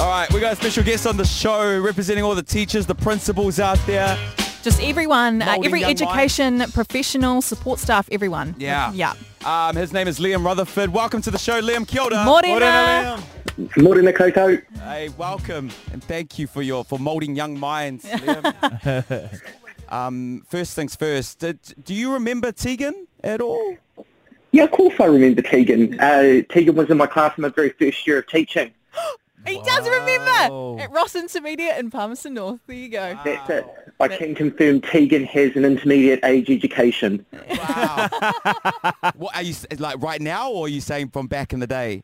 All 0.00 0.08
right, 0.08 0.32
we 0.32 0.40
got 0.40 0.54
a 0.54 0.56
special 0.56 0.82
guest 0.82 1.06
on 1.06 1.18
the 1.18 1.26
show 1.26 1.78
representing 1.78 2.24
all 2.24 2.34
the 2.34 2.42
teachers, 2.42 2.86
the 2.86 2.94
principals 2.94 3.60
out 3.60 3.78
there. 3.86 4.16
Just 4.62 4.82
everyone, 4.82 5.42
uh, 5.42 5.58
every 5.62 5.82
young 5.82 5.90
education 5.90 6.60
professional, 6.72 7.42
support 7.42 7.78
staff, 7.78 8.08
everyone. 8.10 8.54
Yeah. 8.56 8.92
Yeah. 8.94 9.12
Um, 9.44 9.76
his 9.76 9.92
name 9.92 10.08
is 10.08 10.18
Liam 10.18 10.42
Rutherford. 10.42 10.88
Welcome 10.88 11.20
to 11.20 11.30
the 11.30 11.36
show, 11.36 11.60
Liam. 11.60 11.86
Kia 11.86 12.00
ora. 12.00 12.24
Morena. 12.24 13.22
Morena 13.76 14.10
koutou. 14.14 14.62
Hey, 14.84 15.10
welcome, 15.18 15.68
and 15.92 16.02
thank 16.02 16.38
you 16.38 16.46
for 16.46 16.62
your 16.62 16.82
for 16.82 16.98
molding 16.98 17.36
young 17.36 17.60
minds, 17.60 18.04
Liam. 18.06 19.40
um, 19.90 20.46
first 20.48 20.74
things 20.74 20.96
first. 20.96 21.40
Did, 21.40 21.58
do 21.84 21.92
you 21.92 22.14
remember 22.14 22.52
Tegan 22.52 23.06
at 23.22 23.42
all? 23.42 23.76
Yeah, 24.52 24.64
of 24.64 24.70
course 24.70 24.94
I 24.98 25.04
remember 25.04 25.42
Tegan. 25.42 26.00
Uh, 26.00 26.40
Tegan 26.48 26.74
was 26.74 26.88
in 26.88 26.96
my 26.96 27.06
class 27.06 27.36
in 27.36 27.42
my 27.42 27.50
very 27.50 27.68
first 27.78 28.06
year 28.06 28.20
of 28.20 28.26
teaching. 28.28 28.72
He 29.50 29.60
does 29.62 29.88
remember 29.88 30.80
at 30.82 30.90
Ross 30.92 31.14
Intermediate 31.14 31.78
in 31.78 31.90
Palmerston 31.90 32.34
North. 32.34 32.60
There 32.66 32.76
you 32.76 32.88
go. 32.88 33.18
That's 33.24 33.50
it. 33.50 33.66
I 34.00 34.08
can 34.08 34.34
confirm 34.34 34.80
Tegan 34.80 35.24
has 35.24 35.54
an 35.56 35.64
intermediate 35.64 36.20
age 36.24 36.48
education. 36.50 37.24
Wow. 37.32 38.08
what 39.16 39.36
are 39.36 39.42
you 39.42 39.50
s- 39.52 39.66
like 39.78 40.00
right 40.02 40.20
now, 40.20 40.50
or 40.50 40.66
are 40.66 40.68
you 40.68 40.80
saying 40.80 41.08
from 41.10 41.26
back 41.26 41.52
in 41.52 41.60
the 41.60 41.66
day? 41.66 42.02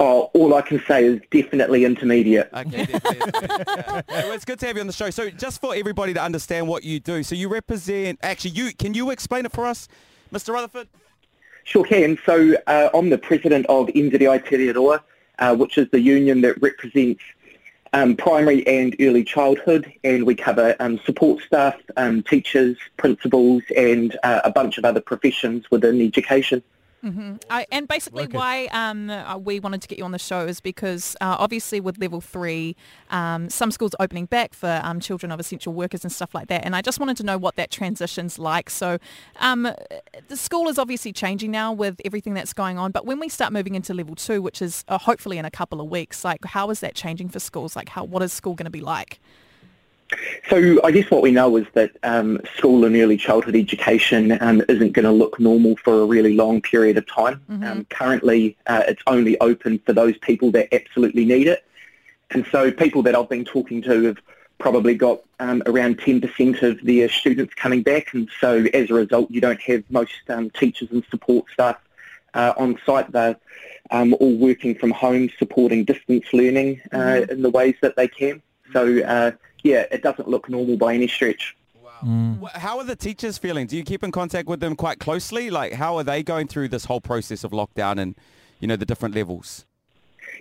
Oh, 0.00 0.30
all 0.34 0.54
I 0.54 0.62
can 0.62 0.80
say 0.86 1.04
is 1.06 1.20
definitely 1.30 1.84
intermediate. 1.84 2.50
Okay, 2.52 2.84
there- 2.84 3.00
there- 3.00 3.32
there. 3.32 3.64
Yeah. 3.76 4.02
Well, 4.08 4.32
it's 4.32 4.44
good 4.44 4.58
to 4.60 4.66
have 4.66 4.76
you 4.76 4.80
on 4.82 4.86
the 4.86 4.92
show. 4.92 5.10
So, 5.10 5.30
just 5.30 5.60
for 5.60 5.74
everybody 5.74 6.14
to 6.14 6.22
understand 6.22 6.68
what 6.68 6.84
you 6.84 7.00
do, 7.00 7.22
so 7.22 7.34
you 7.34 7.48
represent. 7.48 8.18
Actually, 8.22 8.50
you 8.52 8.72
can 8.74 8.94
you 8.94 9.10
explain 9.10 9.44
it 9.46 9.52
for 9.52 9.66
us, 9.66 9.88
Mr. 10.32 10.52
Rutherford? 10.52 10.88
Sure 11.64 11.84
can. 11.84 12.18
So 12.24 12.54
uh, 12.66 12.88
I'm 12.94 13.10
the 13.10 13.18
president 13.18 13.66
of 13.66 13.88
NZEI 13.88 14.46
Te 14.48 14.56
Riu 14.56 14.74
Roa, 14.74 15.02
uh, 15.38 15.54
which 15.54 15.78
is 15.78 15.88
the 15.90 16.00
union 16.00 16.40
that 16.42 16.60
represents 16.60 17.22
um, 17.92 18.16
primary 18.16 18.66
and 18.66 18.94
early 19.00 19.24
childhood, 19.24 19.90
and 20.04 20.24
we 20.24 20.34
cover 20.34 20.76
um, 20.80 20.98
support 21.04 21.42
staff, 21.42 21.76
um, 21.96 22.22
teachers, 22.22 22.76
principals, 22.96 23.62
and 23.76 24.18
uh, 24.22 24.40
a 24.44 24.50
bunch 24.50 24.78
of 24.78 24.84
other 24.84 25.00
professions 25.00 25.70
within 25.70 26.00
education. 26.00 26.62
I, 27.50 27.66
and 27.70 27.86
basically 27.86 28.24
Wicked. 28.24 28.34
why 28.34 28.66
um, 28.72 29.10
uh, 29.10 29.38
we 29.38 29.60
wanted 29.60 29.82
to 29.82 29.88
get 29.88 29.98
you 29.98 30.04
on 30.04 30.12
the 30.12 30.18
show 30.18 30.46
is 30.46 30.60
because 30.60 31.16
uh, 31.20 31.36
obviously 31.38 31.80
with 31.80 31.98
level 31.98 32.20
three, 32.20 32.76
um, 33.10 33.48
some 33.50 33.70
schools 33.70 33.94
are 33.94 34.04
opening 34.04 34.26
back 34.26 34.52
for 34.52 34.80
um, 34.82 35.00
children 35.00 35.30
of 35.30 35.38
essential 35.38 35.72
workers 35.72 36.04
and 36.04 36.12
stuff 36.12 36.34
like 36.34 36.48
that. 36.48 36.64
And 36.64 36.74
I 36.74 36.82
just 36.82 36.98
wanted 36.98 37.16
to 37.18 37.22
know 37.22 37.38
what 37.38 37.56
that 37.56 37.70
transition's 37.70 38.38
like. 38.38 38.68
So 38.70 38.98
um, 39.36 39.68
the 40.28 40.36
school 40.36 40.68
is 40.68 40.78
obviously 40.78 41.12
changing 41.12 41.50
now 41.50 41.72
with 41.72 42.00
everything 42.04 42.34
that's 42.34 42.52
going 42.52 42.78
on. 42.78 42.90
But 42.90 43.06
when 43.06 43.20
we 43.20 43.28
start 43.28 43.52
moving 43.52 43.74
into 43.74 43.94
level 43.94 44.14
two, 44.14 44.42
which 44.42 44.60
is 44.60 44.84
uh, 44.88 44.98
hopefully 44.98 45.38
in 45.38 45.44
a 45.44 45.50
couple 45.50 45.80
of 45.80 45.88
weeks, 45.88 46.24
like 46.24 46.44
how 46.44 46.70
is 46.70 46.80
that 46.80 46.94
changing 46.94 47.28
for 47.28 47.38
schools? 47.38 47.76
Like 47.76 47.90
how 47.90 48.04
what 48.04 48.22
is 48.22 48.32
school 48.32 48.54
going 48.54 48.64
to 48.64 48.70
be 48.70 48.80
like? 48.80 49.20
So 50.48 50.80
I 50.82 50.90
guess 50.92 51.10
what 51.10 51.20
we 51.20 51.30
know 51.30 51.56
is 51.56 51.66
that 51.74 51.92
um, 52.02 52.40
school 52.56 52.86
and 52.86 52.96
early 52.96 53.18
childhood 53.18 53.54
education 53.54 54.38
um, 54.40 54.62
isn't 54.68 54.92
going 54.92 55.04
to 55.04 55.10
look 55.12 55.38
normal 55.38 55.76
for 55.76 56.00
a 56.00 56.06
really 56.06 56.34
long 56.34 56.62
period 56.62 56.96
of 56.96 57.06
time. 57.06 57.42
Um, 57.66 57.84
currently, 57.90 58.56
uh, 58.66 58.84
it's 58.88 59.02
only 59.06 59.38
open 59.40 59.78
for 59.80 59.92
those 59.92 60.16
people 60.18 60.50
that 60.52 60.72
absolutely 60.72 61.26
need 61.26 61.48
it. 61.48 61.64
And 62.30 62.46
so 62.50 62.70
people 62.70 63.02
that 63.02 63.14
I've 63.14 63.28
been 63.28 63.44
talking 63.44 63.82
to 63.82 64.04
have 64.04 64.18
probably 64.58 64.94
got 64.94 65.20
um, 65.38 65.62
around 65.66 65.98
10% 65.98 66.62
of 66.62 66.82
their 66.82 67.08
students 67.10 67.52
coming 67.54 67.82
back. 67.82 68.14
And 68.14 68.28
so 68.40 68.66
as 68.72 68.90
a 68.90 68.94
result, 68.94 69.30
you 69.30 69.40
don't 69.40 69.60
have 69.60 69.84
most 69.90 70.12
um, 70.28 70.48
teachers 70.50 70.90
and 70.90 71.04
support 71.10 71.44
staff 71.52 71.76
uh, 72.34 72.54
on 72.56 72.78
site. 72.86 73.12
They're 73.12 73.36
um, 73.90 74.14
all 74.14 74.36
working 74.36 74.74
from 74.74 74.92
home, 74.92 75.28
supporting 75.38 75.84
distance 75.84 76.26
learning 76.32 76.80
uh, 76.92 77.26
in 77.28 77.42
the 77.42 77.50
ways 77.50 77.74
that 77.82 77.96
they 77.96 78.08
can. 78.08 78.42
So 78.72 79.02
uh, 79.02 79.32
yeah, 79.62 79.84
it 79.90 80.02
doesn't 80.02 80.28
look 80.28 80.48
normal 80.48 80.76
by 80.76 80.94
any 80.94 81.08
stretch. 81.08 81.56
Wh- 82.02 82.54
How 82.54 82.78
are 82.78 82.84
the 82.84 82.96
teachers 82.96 83.38
feeling? 83.38 83.66
Do 83.66 83.76
you 83.76 83.82
keep 83.84 84.04
in 84.04 84.12
contact 84.12 84.48
with 84.48 84.60
them 84.60 84.76
quite 84.76 85.00
closely? 85.00 85.50
Like, 85.50 85.72
how 85.72 85.96
are 85.96 86.04
they 86.04 86.22
going 86.22 86.46
through 86.46 86.68
this 86.68 86.84
whole 86.84 87.00
process 87.00 87.44
of 87.44 87.50
lockdown 87.50 87.98
and, 87.98 88.14
you 88.60 88.68
know, 88.68 88.76
the 88.76 88.86
different 88.86 89.14
levels? 89.14 89.64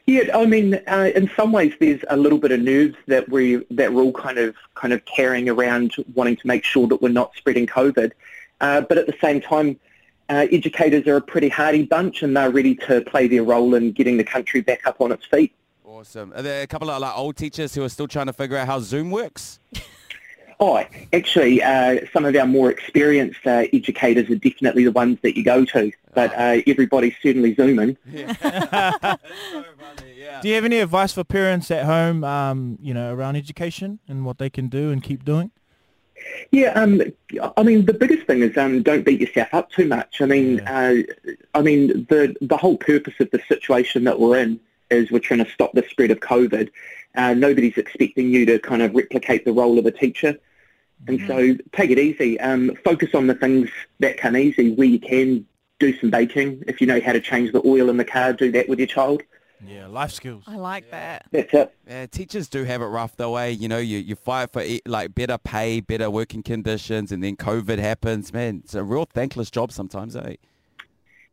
Yeah, 0.06 0.38
I 0.38 0.46
mean, 0.46 0.76
uh, 0.88 1.10
in 1.16 1.30
some 1.36 1.52
ways, 1.52 1.74
there's 1.80 2.02
a 2.10 2.16
little 2.16 2.38
bit 2.38 2.52
of 2.52 2.62
nerves 2.62 2.96
that 3.08 3.28
we 3.30 3.66
that 3.72 3.92
we're 3.94 4.04
all 4.04 4.14
kind 4.14 4.38
of 4.38 4.56
kind 4.76 4.94
of 4.94 5.04
carrying 5.06 5.50
around, 5.50 5.96
wanting 6.14 6.38
to 6.38 6.48
make 6.48 6.64
sure 6.64 6.88
that 6.88 7.02
we're 7.02 7.10
not 7.10 7.36
spreading 7.36 7.68
COVID. 7.68 8.12
Uh, 8.62 8.82
but 8.82 8.98
at 8.98 9.06
the 9.06 9.16
same 9.22 9.42
time, 9.42 9.78
uh, 10.30 10.48
educators 10.52 11.06
are 11.08 11.18
a 11.18 11.22
pretty 11.22 11.50
hardy 11.50 11.84
bunch, 11.84 12.24
and 12.24 12.38
they're 12.38 12.50
ready 12.50 12.76
to 12.76 13.02
play 13.02 13.28
their 13.28 13.44
role 13.44 13.74
in 13.76 13.92
getting 13.92 14.18
the 14.18 14.24
country 14.24 14.62
back 14.62 14.86
up 14.88 15.02
on 15.02 15.12
its 15.12 15.26
feet. 15.26 15.54
Awesome. 15.98 16.32
Are 16.36 16.44
there 16.44 16.62
a 16.62 16.68
couple 16.68 16.92
of 16.92 17.02
like 17.02 17.18
old 17.18 17.38
teachers 17.38 17.74
who 17.74 17.84
are 17.84 17.90
still 17.90 18.08
trying 18.08 18.28
to 18.28 18.34
figure 18.34 18.56
out 18.56 18.68
how 18.68 18.80
Zoom 18.80 19.10
works? 19.10 19.60
Oh, 20.60 20.84
actually, 21.14 21.62
uh, 21.62 22.00
some 22.12 22.26
of 22.26 22.36
our 22.36 22.48
more 22.48 22.72
experienced 22.72 23.46
uh, 23.46 23.66
educators 23.72 24.28
are 24.32 24.38
definitely 24.38 24.86
the 24.86 24.92
ones 24.92 25.20
that 25.22 25.38
you 25.38 25.44
go 25.44 25.64
to, 25.66 25.92
but 26.16 26.34
uh, 26.34 26.64
everybody's 26.66 27.14
certainly 27.22 27.54
zooming. 27.54 27.96
Do 28.12 28.28
you 30.42 30.56
have 30.56 30.66
any 30.66 30.80
advice 30.80 31.12
for 31.14 31.24
parents 31.24 31.70
at 31.70 31.86
home, 31.86 32.24
um, 32.24 32.80
you 32.82 32.92
know, 32.92 33.14
around 33.14 33.36
education 33.36 34.00
and 34.08 34.26
what 34.26 34.40
they 34.40 34.50
can 34.50 34.68
do 34.68 34.90
and 34.90 35.04
keep 35.04 35.24
doing? 35.24 35.52
Yeah, 36.50 36.72
um, 36.72 37.04
I 37.56 37.62
mean, 37.62 37.86
the 37.86 37.94
biggest 37.94 38.26
thing 38.26 38.42
is 38.42 38.58
um, 38.58 38.82
don't 38.82 39.06
beat 39.06 39.22
yourself 39.22 39.50
up 39.54 39.70
too 39.70 39.88
much. 39.88 40.22
I 40.22 40.26
mean, 40.26 40.62
uh, 40.62 40.96
I 41.54 41.62
mean, 41.62 42.08
the 42.10 42.36
the 42.42 42.58
whole 42.58 42.78
purpose 42.78 43.14
of 43.20 43.30
the 43.30 43.42
situation 43.48 44.06
that 44.06 44.20
we're 44.20 44.40
in 44.40 44.60
is 44.90 45.12
we're 45.12 45.20
trying 45.20 45.44
to 45.44 45.52
stop 45.52 45.74
the 45.74 45.84
spread 45.90 46.12
of 46.12 46.20
COVID. 46.20 46.70
Uh, 47.16 47.34
nobody's 47.34 47.78
expecting 47.78 48.30
you 48.30 48.46
to 48.46 48.60
kind 48.60 48.82
of 48.82 48.94
replicate 48.96 49.46
the 49.46 49.54
role 49.54 49.80
of 49.80 49.86
a 49.86 49.92
teacher. 49.92 50.38
And 51.08 51.22
so 51.28 51.56
take 51.74 51.92
it 51.92 52.00
easy. 52.00 52.40
Um, 52.40 52.76
focus 52.84 53.14
on 53.14 53.28
the 53.28 53.36
things 53.36 53.70
that 54.00 54.18
come 54.18 54.36
easy 54.36 54.74
where 54.74 54.88
you 54.88 55.00
can. 55.00 55.46
Do 55.80 55.96
some 56.00 56.10
baking. 56.10 56.64
If 56.66 56.82
you 56.82 56.88
know 56.88 57.00
how 57.00 57.12
to 57.12 57.22
change 57.22 57.52
the 57.52 57.62
oil 57.64 57.92
in 57.92 57.98
the 57.98 58.04
car, 58.04 58.34
do 58.34 58.52
that 58.52 58.68
with 58.68 58.80
your 58.80 58.88
child. 58.88 59.22
Yeah, 59.64 59.86
life 59.86 60.12
skills. 60.12 60.44
I 60.48 60.56
like 60.56 60.90
that. 60.90 61.28
That's 61.30 61.54
it. 61.54 61.76
Yeah, 61.88 62.08
teachers 62.08 62.48
do 62.48 62.64
have 62.64 62.82
it 62.82 62.86
rough 62.86 63.16
though, 63.16 63.36
eh? 63.36 63.50
You 63.50 63.68
know, 63.68 63.78
you, 63.78 64.00
you 64.00 64.16
fight 64.16 64.52
for 64.52 64.64
e- 64.64 64.82
like 64.88 65.14
better 65.14 65.38
pay, 65.38 65.82
better 65.82 66.10
working 66.10 66.42
conditions, 66.42 67.12
and 67.12 67.24
then 67.24 67.36
COVID 67.36 67.78
happens. 67.78 68.34
Man, 68.34 68.62
it's 68.64 68.74
a 68.74 68.84
real 68.84 69.06
thankless 69.06 69.52
job 69.52 69.72
sometimes, 69.72 70.16
eh? 70.16 70.38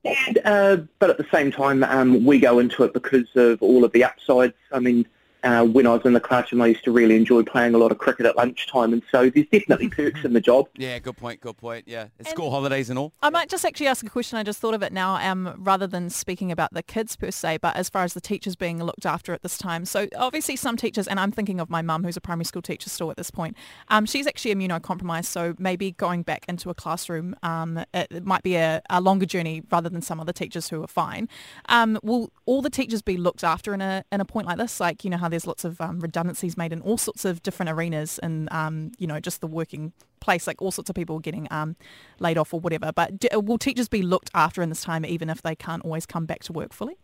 And, 0.04 0.38
uh, 0.44 0.76
but 0.98 1.10
at 1.10 1.18
the 1.18 1.26
same 1.32 1.50
time, 1.50 1.82
um, 1.84 2.24
we 2.24 2.38
go 2.38 2.58
into 2.58 2.84
it 2.84 2.92
because 2.92 3.28
of 3.36 3.62
all 3.62 3.84
of 3.84 3.92
the 3.92 4.04
upsides. 4.04 4.54
I 4.70 4.78
mean, 4.78 5.06
uh, 5.44 5.64
when 5.64 5.86
I 5.86 5.90
was 5.90 6.02
in 6.04 6.14
the 6.14 6.20
classroom, 6.20 6.62
I 6.62 6.68
used 6.68 6.84
to 6.84 6.90
really 6.90 7.16
enjoy 7.16 7.42
playing 7.42 7.74
a 7.74 7.78
lot 7.78 7.92
of 7.92 7.98
cricket 7.98 8.24
at 8.24 8.36
lunchtime, 8.36 8.92
and 8.94 9.02
so 9.12 9.28
there's 9.28 9.46
definitely 9.52 9.88
perks 9.90 10.24
in 10.24 10.32
the 10.32 10.40
job. 10.40 10.68
Yeah, 10.76 10.98
good 10.98 11.16
point, 11.16 11.40
good 11.40 11.58
point. 11.58 11.84
Yeah, 11.86 12.08
it's 12.18 12.30
school 12.30 12.50
holidays 12.50 12.88
and 12.88 12.98
all. 12.98 13.12
I 13.22 13.30
might 13.30 13.50
just 13.50 13.64
actually 13.64 13.88
ask 13.88 14.04
a 14.06 14.08
question. 14.08 14.38
I 14.38 14.42
just 14.42 14.58
thought 14.58 14.74
of 14.74 14.82
it 14.82 14.92
now, 14.92 15.16
um, 15.16 15.54
rather 15.58 15.86
than 15.86 16.08
speaking 16.08 16.50
about 16.50 16.72
the 16.72 16.82
kids 16.82 17.14
per 17.14 17.30
se, 17.30 17.58
but 17.58 17.76
as 17.76 17.90
far 17.90 18.04
as 18.04 18.14
the 18.14 18.20
teachers 18.20 18.56
being 18.56 18.82
looked 18.82 19.04
after 19.04 19.34
at 19.34 19.42
this 19.42 19.58
time. 19.58 19.84
So 19.84 20.08
obviously 20.16 20.56
some 20.56 20.76
teachers, 20.76 21.06
and 21.06 21.20
I'm 21.20 21.30
thinking 21.30 21.60
of 21.60 21.68
my 21.68 21.82
mum, 21.82 22.04
who's 22.04 22.16
a 22.16 22.22
primary 22.22 22.46
school 22.46 22.62
teacher 22.62 22.88
still 22.88 23.10
at 23.10 23.18
this 23.18 23.30
point. 23.30 23.54
Um, 23.88 24.06
she's 24.06 24.26
actually 24.26 24.54
immunocompromised, 24.54 25.26
so 25.26 25.54
maybe 25.58 25.92
going 25.92 26.22
back 26.22 26.46
into 26.48 26.70
a 26.70 26.74
classroom, 26.74 27.36
um, 27.42 27.78
it, 27.92 28.08
it 28.10 28.24
might 28.24 28.42
be 28.42 28.56
a, 28.56 28.80
a 28.88 29.00
longer 29.00 29.26
journey 29.26 29.62
rather 29.70 29.90
than 29.90 30.00
some 30.00 30.20
other 30.20 30.32
teachers 30.32 30.70
who 30.70 30.82
are 30.82 30.88
fine. 30.88 31.28
Um, 31.68 31.98
will 32.02 32.30
all 32.46 32.62
the 32.62 32.70
teachers 32.70 33.02
be 33.02 33.18
looked 33.18 33.44
after 33.44 33.74
in 33.74 33.82
a 33.82 34.04
in 34.10 34.20
a 34.22 34.24
point 34.24 34.46
like 34.46 34.56
this? 34.56 34.80
Like 34.80 35.04
you 35.04 35.10
know 35.10 35.18
how 35.18 35.28
there's 35.34 35.48
lots 35.48 35.64
of 35.64 35.80
um, 35.80 35.98
redundancies 35.98 36.56
made 36.56 36.72
in 36.72 36.80
all 36.82 36.96
sorts 36.96 37.24
of 37.24 37.42
different 37.42 37.70
arenas, 37.70 38.20
and 38.20 38.50
um, 38.52 38.92
you 38.98 39.06
know 39.06 39.18
just 39.18 39.40
the 39.40 39.48
working 39.48 39.92
place, 40.20 40.46
like 40.46 40.62
all 40.62 40.70
sorts 40.70 40.88
of 40.88 40.94
people 40.94 41.18
getting 41.18 41.48
um, 41.50 41.74
laid 42.20 42.38
off 42.38 42.54
or 42.54 42.60
whatever. 42.60 42.92
But 42.92 43.18
do, 43.18 43.28
will 43.40 43.58
teachers 43.58 43.88
be 43.88 44.02
looked 44.02 44.30
after 44.32 44.62
in 44.62 44.68
this 44.68 44.82
time, 44.82 45.04
even 45.04 45.28
if 45.28 45.42
they 45.42 45.56
can't 45.56 45.84
always 45.84 46.06
come 46.06 46.24
back 46.24 46.44
to 46.44 46.52
work 46.52 46.72
fully? 46.72 46.96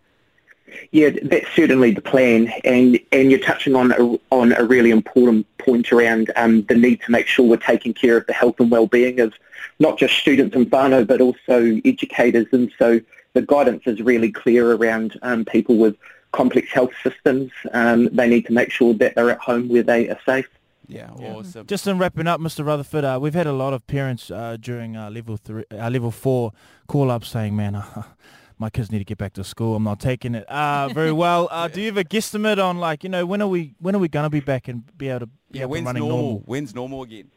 Yeah, 0.92 1.10
that's 1.24 1.50
certainly 1.56 1.90
the 1.90 2.00
plan, 2.00 2.52
and 2.64 3.00
and 3.10 3.32
you're 3.32 3.40
touching 3.40 3.74
on 3.74 3.90
a, 3.90 4.18
on 4.30 4.52
a 4.52 4.62
really 4.62 4.90
important 4.90 5.44
point 5.58 5.92
around 5.92 6.30
um, 6.36 6.62
the 6.62 6.76
need 6.76 7.00
to 7.02 7.10
make 7.10 7.26
sure 7.26 7.44
we're 7.44 7.56
taking 7.56 7.92
care 7.92 8.16
of 8.16 8.26
the 8.26 8.32
health 8.32 8.60
and 8.60 8.70
well-being 8.70 9.18
of 9.18 9.34
not 9.80 9.98
just 9.98 10.14
students 10.16 10.54
and 10.54 10.70
whānau, 10.70 11.04
but 11.04 11.20
also 11.20 11.80
educators. 11.84 12.46
And 12.52 12.70
so 12.78 13.00
the 13.32 13.42
guidance 13.42 13.82
is 13.86 14.00
really 14.00 14.30
clear 14.30 14.72
around 14.72 15.18
um, 15.22 15.44
people 15.44 15.76
with 15.76 15.96
complex 16.32 16.70
health 16.72 16.92
systems. 17.02 17.50
Um, 17.72 18.08
they 18.12 18.28
need 18.28 18.46
to 18.46 18.52
make 18.52 18.70
sure 18.70 18.94
that 18.94 19.14
they're 19.14 19.30
at 19.30 19.38
home 19.38 19.68
where 19.68 19.82
they 19.82 20.08
are 20.08 20.18
safe. 20.24 20.48
Yeah, 20.86 21.10
awesome. 21.10 21.66
Just 21.66 21.86
in 21.86 21.98
wrapping 21.98 22.26
up, 22.26 22.40
Mr. 22.40 22.64
Rutherford, 22.64 23.04
uh, 23.04 23.18
we've 23.22 23.34
had 23.34 23.46
a 23.46 23.52
lot 23.52 23.72
of 23.72 23.86
parents 23.86 24.28
uh, 24.30 24.56
during 24.60 24.96
uh, 24.96 25.08
level 25.08 25.36
three, 25.36 25.64
uh, 25.70 25.88
level 25.88 26.10
four 26.10 26.52
call 26.88 27.12
up 27.12 27.24
saying, 27.24 27.54
"Man, 27.54 27.76
uh, 27.76 28.02
my 28.58 28.70
kids 28.70 28.90
need 28.90 28.98
to 28.98 29.04
get 29.04 29.16
back 29.16 29.32
to 29.34 29.44
school. 29.44 29.76
I'm 29.76 29.84
not 29.84 30.00
taking 30.00 30.34
it 30.34 30.50
uh, 30.50 30.88
very 30.92 31.12
well." 31.12 31.46
Uh, 31.52 31.68
do 31.68 31.80
you 31.80 31.86
have 31.86 31.96
a 31.96 32.02
guesstimate 32.02 32.62
on 32.62 32.78
like 32.78 33.04
you 33.04 33.08
know 33.10 33.24
when 33.24 33.40
are 33.40 33.46
we 33.46 33.74
when 33.78 33.94
are 33.94 34.00
we 34.00 34.08
gonna 34.08 34.30
be 34.30 34.40
back 34.40 34.66
and 34.66 34.82
be 34.98 35.08
able 35.08 35.20
to 35.20 35.26
be 35.26 35.32
Yeah, 35.52 35.60
up 35.60 35.64
and 35.66 35.70
when's 35.70 35.86
running 35.86 36.00
normal? 36.02 36.18
normal? 36.22 36.42
When's 36.46 36.74
normal 36.74 37.02
again? 37.04 37.30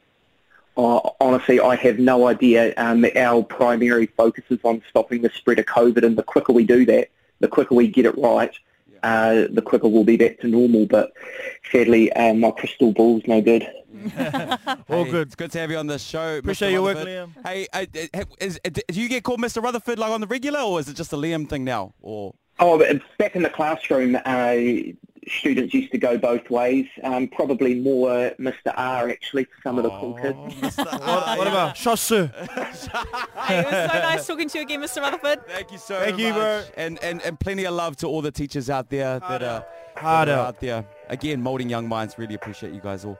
Uh, 0.75 1.01
honestly, 1.21 1.59
I 1.59 1.75
have 1.75 1.99
no 1.99 2.27
idea. 2.27 2.73
Um, 2.77 3.05
our 3.15 3.43
primary 3.43 4.07
focus 4.07 4.45
is 4.49 4.57
on 4.63 4.81
stopping 4.89 5.21
the 5.21 5.29
spread 5.29 5.59
of 5.59 5.65
COVID, 5.67 6.03
and 6.03 6.17
the 6.17 6.23
quicker 6.23 6.51
we 6.53 6.65
do 6.65 6.83
that, 6.87 7.09
the 7.39 7.47
quicker 7.47 7.75
we 7.75 7.87
get 7.87 8.07
it 8.07 8.17
right, 8.17 8.55
uh, 9.03 9.47
the 9.49 9.61
quicker 9.61 9.87
we'll 9.87 10.03
be 10.03 10.17
back 10.17 10.39
to 10.39 10.47
normal. 10.47 10.85
But 10.85 11.13
sadly, 11.71 12.11
uh, 12.13 12.33
my 12.33 12.51
crystal 12.51 12.91
ball's 12.91 13.23
no 13.27 13.41
good. 13.41 13.63
All 14.89 15.03
Hey, 15.05 15.11
good. 15.11 15.27
It's 15.27 15.35
good 15.35 15.51
to 15.51 15.59
have 15.59 15.69
you 15.69 15.77
on 15.77 15.87
the 15.87 15.99
show. 15.99 16.37
Appreciate 16.37 16.69
Mr. 16.69 16.71
your 16.71 16.81
work, 16.81 16.97
Liam. 16.97 17.29
Hey, 17.45 17.67
uh, 17.73 17.85
is, 18.39 18.59
uh, 18.65 18.69
do 18.69 19.01
you 19.01 19.07
get 19.07 19.23
called 19.23 19.39
Mr. 19.39 19.61
Rutherford 19.61 19.99
like 19.99 20.11
on 20.11 20.21
the 20.21 20.27
regular, 20.27 20.59
or 20.59 20.79
is 20.79 20.89
it 20.89 20.95
just 20.95 21.13
a 21.13 21.17
Liam 21.17 21.47
thing 21.47 21.63
now? 21.63 21.93
Or 22.01 22.33
Oh, 22.59 22.77
but 22.77 23.01
back 23.17 23.35
in 23.35 23.43
the 23.43 23.49
classroom, 23.49 24.15
uh, 24.25 24.55
students 25.27 25.73
used 25.73 25.91
to 25.91 25.97
go 25.97 26.17
both 26.17 26.49
ways. 26.49 26.87
Um, 27.03 27.27
probably 27.27 27.75
more 27.75 28.31
Mr. 28.39 28.73
R 28.75 29.09
actually 29.09 29.45
for 29.45 29.61
some 29.63 29.77
of 29.77 29.83
the 29.83 29.89
cool 29.91 30.13
kids. 30.15 30.75
Oh, 30.77 30.83
What, 30.83 31.37
what 31.37 31.47
about 31.47 31.75
Chasseur? 31.75 32.31
Hey, 33.43 33.59
it 33.59 33.65
was 33.65 33.91
so 33.91 33.99
nice 33.99 34.27
talking 34.27 34.47
to 34.49 34.57
you 34.57 34.63
again, 34.63 34.79
Mr. 34.81 35.01
Rutherford. 35.01 35.45
Thank 35.47 35.71
you 35.71 35.77
so 35.77 35.99
Thank 35.99 36.13
much. 36.13 36.21
you, 36.21 36.33
bro. 36.33 36.63
And, 36.77 37.01
and 37.03 37.21
and 37.21 37.39
plenty 37.39 37.65
of 37.65 37.73
love 37.73 37.97
to 37.97 38.07
all 38.07 38.21
the 38.21 38.31
teachers 38.31 38.69
out 38.69 38.89
there 38.89 39.19
that 39.19 39.43
are, 39.43 39.65
that 39.95 40.03
are 40.03 40.05
out. 40.05 40.29
out 40.29 40.59
there. 40.59 40.85
Again, 41.09 41.41
molding 41.41 41.69
young 41.69 41.87
minds. 41.87 42.17
Really 42.17 42.35
appreciate 42.35 42.73
you 42.73 42.79
guys 42.81 43.03
all. 43.05 43.17